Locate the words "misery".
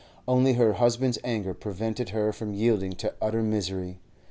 3.43-3.99